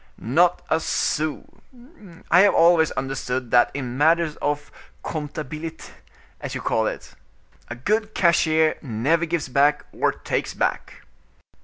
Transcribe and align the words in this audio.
"Not 0.17 0.63
a 0.67 0.79
sou. 0.79 1.61
I 2.31 2.39
have 2.39 2.55
always 2.55 2.89
understood 2.93 3.51
that 3.51 3.69
in 3.75 3.99
matters 3.99 4.35
of 4.37 4.71
comptabilite, 5.03 5.91
as 6.39 6.55
you 6.55 6.61
call 6.61 6.87
it, 6.87 7.13
a 7.67 7.75
good 7.75 8.15
cashier 8.15 8.79
never 8.81 9.27
gives 9.27 9.47
back 9.47 9.85
or 9.93 10.11
takes 10.11 10.55
back." 10.55 11.05